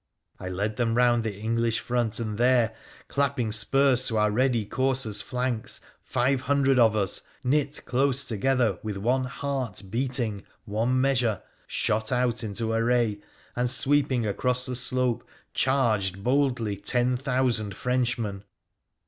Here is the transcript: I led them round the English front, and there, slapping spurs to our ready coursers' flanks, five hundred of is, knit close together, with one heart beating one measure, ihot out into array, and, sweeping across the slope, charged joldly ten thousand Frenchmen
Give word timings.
I 0.39 0.49
led 0.49 0.77
them 0.77 0.95
round 0.95 1.23
the 1.23 1.37
English 1.37 1.79
front, 1.79 2.19
and 2.19 2.39
there, 2.39 2.73
slapping 3.07 3.51
spurs 3.51 4.07
to 4.07 4.17
our 4.17 4.31
ready 4.31 4.65
coursers' 4.65 5.21
flanks, 5.21 5.79
five 6.01 6.41
hundred 6.41 6.79
of 6.79 6.95
is, 6.97 7.21
knit 7.43 7.79
close 7.85 8.23
together, 8.27 8.79
with 8.81 8.97
one 8.97 9.25
heart 9.25 9.83
beating 9.91 10.41
one 10.65 10.99
measure, 10.99 11.43
ihot 11.69 12.11
out 12.11 12.43
into 12.43 12.71
array, 12.73 13.19
and, 13.55 13.69
sweeping 13.69 14.25
across 14.25 14.65
the 14.65 14.73
slope, 14.73 15.23
charged 15.53 16.23
joldly 16.23 16.77
ten 16.83 17.15
thousand 17.15 17.75
Frenchmen 17.75 18.43